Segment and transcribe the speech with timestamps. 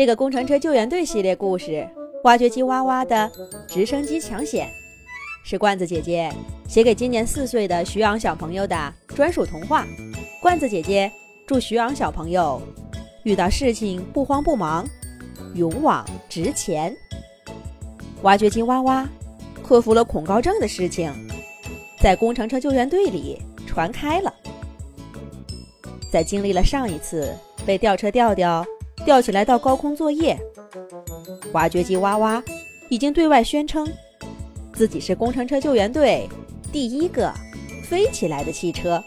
[0.00, 1.72] 这个工程车救援队系列故事
[2.24, 3.30] 《挖掘机哇哇的
[3.68, 4.66] 直升机抢险》，
[5.46, 6.32] 是罐子姐姐
[6.66, 9.86] 写给今年四岁的徐昂小朋友的专属童话。
[10.40, 11.12] 罐子姐姐
[11.46, 12.62] 祝徐昂小朋友
[13.24, 14.88] 遇到事情不慌不忙，
[15.54, 16.96] 勇往直前。
[18.22, 19.06] 挖掘机哇哇
[19.62, 21.12] 克服了恐高症的事情，
[22.00, 24.32] 在工程车救援队里传开了。
[26.10, 27.36] 在经历了上一次
[27.66, 28.64] 被吊车吊吊。
[29.04, 30.38] 吊起来到高空作业，
[31.52, 32.42] 挖掘机哇哇
[32.88, 33.86] 已经对外宣称
[34.72, 36.28] 自己是工程车救援队
[36.70, 37.32] 第一个
[37.82, 39.02] 飞起来的汽车。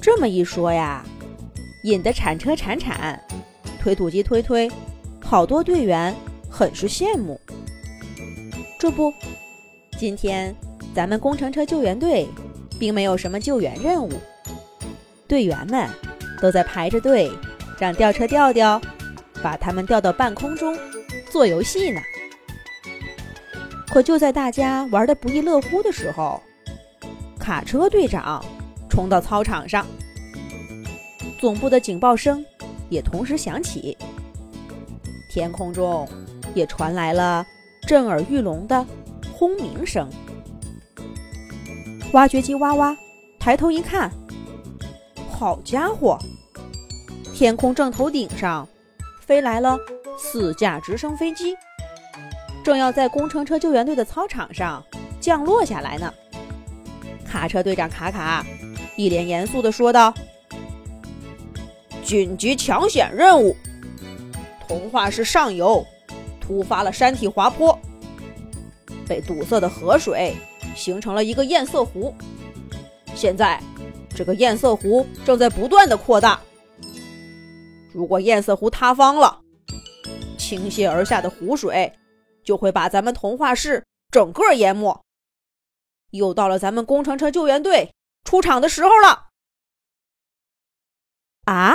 [0.00, 1.04] 这么一说呀，
[1.84, 3.20] 引得铲车铲铲，
[3.80, 4.68] 推土机推推，
[5.20, 6.14] 好多队员
[6.50, 7.38] 很是羡慕。
[8.78, 9.12] 这不，
[9.98, 10.52] 今天
[10.94, 12.26] 咱们工程车救援队
[12.78, 14.10] 并没有什么救援任务，
[15.28, 15.88] 队员们
[16.40, 17.30] 都在排着队。
[17.82, 18.80] 让吊车吊吊，
[19.42, 20.78] 把他们吊到半空中
[21.32, 22.00] 做游戏呢。
[23.88, 26.40] 可就在大家玩的不亦乐乎的时候，
[27.40, 28.40] 卡车队长
[28.88, 29.84] 冲到操场上，
[31.40, 32.44] 总部的警报声
[32.88, 33.98] 也同时响起，
[35.28, 36.08] 天空中
[36.54, 37.44] 也传来了
[37.88, 38.86] 震耳欲聋的
[39.36, 40.08] 轰鸣声。
[42.12, 42.96] 挖掘机哇哇
[43.40, 44.08] 抬头一看，
[45.32, 46.16] 好家伙！
[47.42, 48.68] 天空正头顶上
[49.20, 49.76] 飞来了
[50.16, 51.56] 四架直升飞机，
[52.62, 54.80] 正要在工程车救援队的操场上
[55.20, 56.14] 降落下来呢。
[57.26, 58.46] 卡车队长卡卡
[58.94, 60.14] 一脸严肃地说道
[62.04, 63.56] ：“紧急抢险任务，
[64.68, 65.84] 童话市上游
[66.40, 67.76] 突发了山体滑坡，
[69.08, 70.36] 被堵塞的河水
[70.76, 72.14] 形成了一个堰塞湖。
[73.16, 73.60] 现在，
[74.14, 76.38] 这个堰塞湖正在不断的扩大。”
[77.92, 79.42] 如果堰塞湖塌方了，
[80.38, 81.98] 倾泻而下的湖水
[82.42, 85.04] 就会把咱们童话市整个淹没。
[86.10, 87.94] 又到了咱们工程车救援队
[88.24, 89.28] 出场的时候了。
[91.44, 91.74] 啊！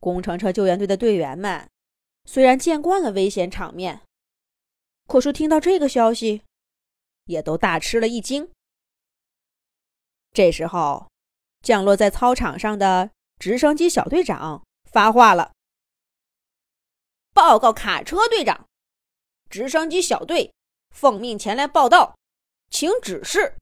[0.00, 1.68] 工程车救援队的队员们
[2.24, 4.02] 虽然见惯了危险场面，
[5.06, 6.42] 可是听到这个消息，
[7.26, 8.50] 也都大吃了一惊。
[10.32, 11.08] 这时候，
[11.62, 14.64] 降落在操场上的直升机小队长。
[14.92, 15.52] 发话了！
[17.32, 18.68] 报告卡车队长，
[19.48, 20.52] 直升机小队
[20.90, 22.14] 奉命前来报道，
[22.68, 23.56] 请指示。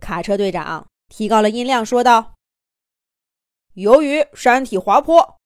[0.00, 2.34] 卡车队长提高了音量说道
[3.74, 5.38] ：“由于山体滑坡，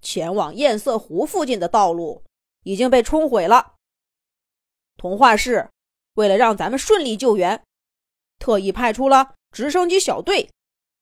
[0.00, 2.22] 前往堰塞湖附近的道路
[2.62, 3.74] 已经被冲毁了。
[4.96, 5.68] 童话市
[6.14, 7.64] 为了让咱们顺利救援，
[8.38, 10.48] 特意派出了直升机小队。”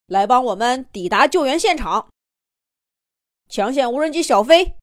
[0.06, 2.10] 来帮我们抵达救援现场。
[3.48, 4.76] 抢险无人机小飞，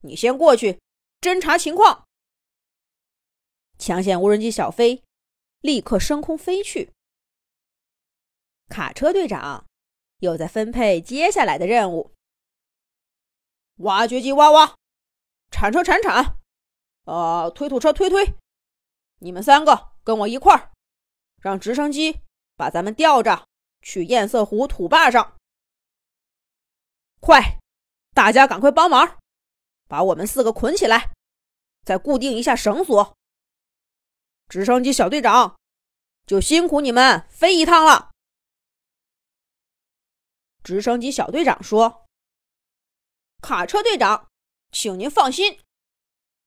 [0.00, 0.80] 你先过去
[1.20, 2.06] 侦查情况。
[3.78, 5.02] 抢险无人机小飞
[5.60, 6.92] 立刻升空飞去。
[8.68, 9.66] 卡车队长
[10.18, 12.12] 又在分配接下来的任务。
[13.76, 14.76] 挖掘机挖挖，
[15.50, 16.38] 铲车铲铲，
[17.04, 18.34] 呃，推土车推推。
[19.18, 20.72] 你们三个跟我一块儿，
[21.40, 22.20] 让直升机
[22.56, 23.48] 把咱们吊着。
[23.82, 25.36] 去堰塞湖土坝上，
[27.20, 27.58] 快！
[28.14, 29.18] 大家赶快帮忙，
[29.88, 31.12] 把我们四个捆起来，
[31.84, 33.16] 再固定一下绳索。
[34.48, 35.58] 直升机小队长，
[36.26, 38.10] 就辛苦你们飞一趟了。
[40.62, 42.06] 直升机小队长说
[43.42, 44.28] ：“卡车队长，
[44.70, 45.58] 请您放心，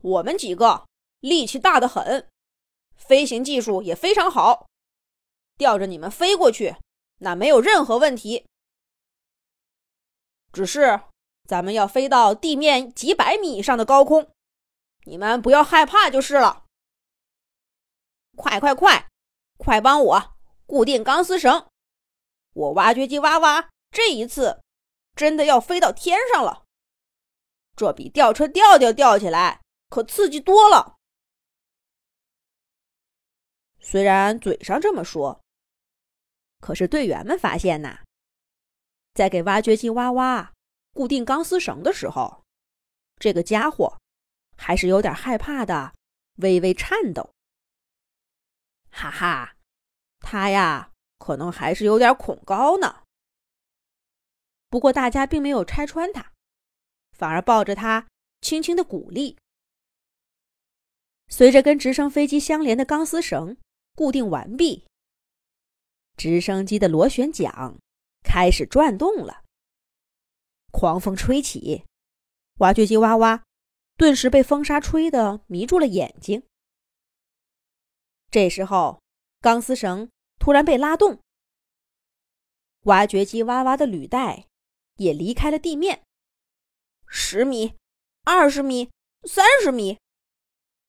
[0.04, 0.88] 我们几个
[1.20, 2.30] 力气大的很，
[2.96, 4.68] 飞行技术也非常好，
[5.58, 6.76] 吊着你们飞过去。”
[7.18, 8.46] 那没有任何问题，
[10.52, 11.02] 只是
[11.48, 14.30] 咱们要飞到地面几百米以上的高空，
[15.06, 16.66] 你们不要害怕就是了。
[18.36, 19.08] 快快快，
[19.58, 21.68] 快帮我固定钢丝绳！
[22.52, 24.62] 我挖掘机哇哇这一次
[25.16, 26.66] 真的要飞到天上了，
[27.78, 30.96] 这比吊车吊吊吊起来可刺激多了。
[33.80, 35.45] 虽然嘴上这么说。
[36.66, 38.00] 可是队员们发现呐，
[39.14, 40.52] 在给挖掘机挖挖
[40.94, 42.44] 固定钢丝绳的时候，
[43.20, 44.00] 这个家伙
[44.58, 45.94] 还是有点害怕的，
[46.38, 47.30] 微微颤抖。
[48.90, 49.58] 哈哈，
[50.22, 53.04] 他呀，可能还是有点恐高呢。
[54.72, 56.32] 不过大家并没有拆穿他，
[57.12, 58.08] 反而抱着他
[58.42, 59.38] 轻轻的鼓励。
[61.28, 63.56] 随着跟直升飞机相连的钢丝绳
[63.94, 64.88] 固定完毕。
[66.18, 67.78] 直升机的螺旋桨
[68.24, 69.44] 开始转动了，
[70.72, 71.86] 狂风吹起，
[72.60, 73.44] 挖掘机哇哇
[73.98, 76.44] 顿时被风沙吹得迷住了眼睛。
[78.32, 79.02] 这时候，
[79.40, 80.10] 钢丝绳
[80.40, 81.22] 突然被拉动，
[82.82, 84.48] 挖掘机哇哇的履带
[84.96, 86.04] 也离开了地面，
[87.08, 87.76] 十米、
[88.24, 88.90] 二十米、
[89.24, 89.98] 三十米，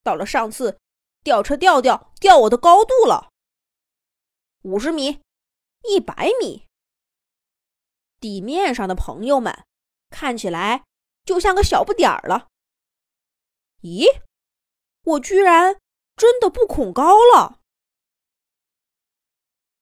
[0.03, 0.77] 到了上次
[1.23, 3.29] 吊车吊吊吊我的高度了。
[4.63, 5.21] 五十米，
[5.83, 6.65] 一百米。
[8.19, 9.65] 地面上的朋友们
[10.09, 10.83] 看起来
[11.23, 12.47] 就像个小不点儿了。
[13.81, 14.23] 咦，
[15.03, 15.79] 我居然
[16.15, 17.61] 真的不恐高了！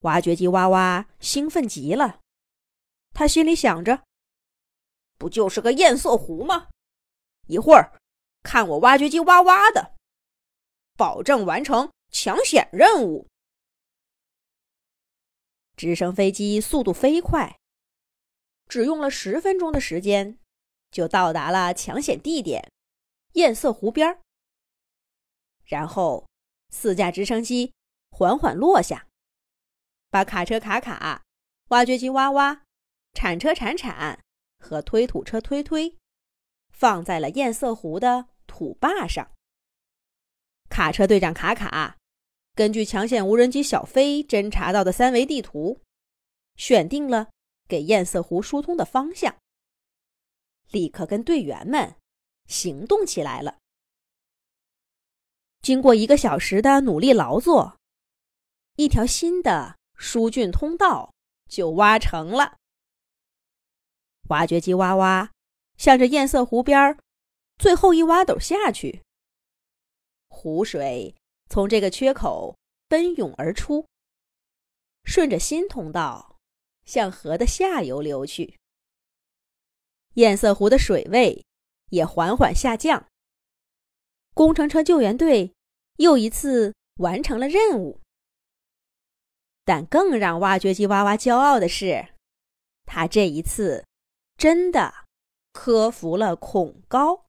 [0.01, 2.19] 挖掘机哇哇兴奋极了，
[3.13, 4.03] 他心里想着：
[5.17, 6.67] 不就是个堰塞湖吗？
[7.47, 7.99] 一会儿
[8.43, 9.95] 看我挖掘机哇哇的，
[10.97, 13.27] 保证完成抢险任务。
[15.75, 17.57] 直升飞机速度飞快。
[18.67, 20.39] 只用了十分钟的时间，
[20.89, 22.71] 就到达了抢险地点——
[23.33, 24.19] 堰塞湖边。
[25.65, 26.27] 然后，
[26.69, 27.73] 四架直升机
[28.09, 29.07] 缓缓落下，
[30.09, 31.23] 把卡车卡卡、
[31.69, 32.63] 挖掘机挖挖、
[33.13, 34.23] 铲车铲铲
[34.59, 35.97] 和推土车推推
[36.69, 39.31] 放在了堰塞湖的土坝上。
[40.69, 41.97] 卡车队长卡卡
[42.55, 45.81] 根据抢险无人机小飞侦察到的三维地图，
[46.55, 47.29] 选定了。
[47.67, 49.35] 给堰塞湖疏通的方向，
[50.69, 51.95] 立刻跟队员们
[52.45, 53.57] 行动起来了。
[55.63, 57.79] 经过一个小时的努力劳作，
[58.75, 61.15] 一条新的疏浚通道
[61.49, 62.57] 就挖成了。
[64.27, 65.31] 挖掘机挖挖，
[65.75, 66.99] 向着堰塞湖边
[67.57, 69.01] 最后一挖斗下去，
[70.27, 71.15] 湖水
[71.49, 72.57] 从这个缺口
[72.87, 73.85] 奔涌而出，
[75.03, 76.31] 顺着新通道。
[76.85, 78.59] 向河的下游流去，
[80.13, 81.43] 堰塞湖的水位
[81.89, 83.07] 也缓缓下降。
[84.35, 85.55] 工程车救援队
[85.97, 88.01] 又一次完成了任务。
[89.63, 92.09] 但更让挖掘机哇哇骄傲的是，
[92.85, 93.83] 他这一次
[94.37, 94.93] 真的
[95.53, 97.23] 克服了恐高。